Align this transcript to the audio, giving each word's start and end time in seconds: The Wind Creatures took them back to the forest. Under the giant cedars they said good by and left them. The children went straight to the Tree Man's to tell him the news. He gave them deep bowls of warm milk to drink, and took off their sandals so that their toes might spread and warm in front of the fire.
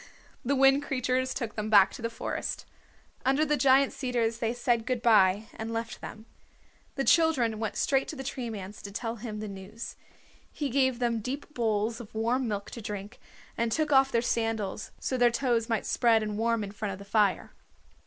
The 0.43 0.55
Wind 0.55 0.81
Creatures 0.81 1.31
took 1.31 1.53
them 1.53 1.69
back 1.69 1.91
to 1.93 2.01
the 2.01 2.09
forest. 2.09 2.65
Under 3.23 3.45
the 3.45 3.55
giant 3.55 3.93
cedars 3.93 4.39
they 4.39 4.51
said 4.51 4.87
good 4.87 5.03
by 5.03 5.45
and 5.55 5.71
left 5.71 6.01
them. 6.01 6.25
The 6.95 7.03
children 7.03 7.59
went 7.59 7.75
straight 7.75 8.07
to 8.07 8.15
the 8.15 8.23
Tree 8.23 8.49
Man's 8.49 8.81
to 8.81 8.91
tell 8.91 9.17
him 9.17 9.39
the 9.39 9.47
news. 9.47 9.95
He 10.51 10.69
gave 10.71 10.97
them 10.97 11.19
deep 11.19 11.53
bowls 11.53 11.99
of 12.01 12.15
warm 12.15 12.47
milk 12.47 12.71
to 12.71 12.81
drink, 12.81 13.19
and 13.55 13.71
took 13.71 13.91
off 13.91 14.11
their 14.11 14.23
sandals 14.23 14.89
so 14.99 15.17
that 15.17 15.19
their 15.19 15.29
toes 15.29 15.69
might 15.69 15.85
spread 15.85 16.23
and 16.23 16.35
warm 16.35 16.63
in 16.63 16.71
front 16.71 16.93
of 16.93 16.97
the 16.97 17.05
fire. 17.05 17.53